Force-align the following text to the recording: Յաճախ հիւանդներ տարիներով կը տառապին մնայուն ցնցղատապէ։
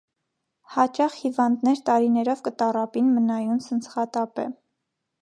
Յաճախ 0.75 1.17
հիւանդներ 1.25 1.83
տարիներով 1.91 2.43
կը 2.49 2.57
տառապին 2.65 3.15
մնայուն 3.21 3.65
ցնցղատապէ։ 3.71 4.53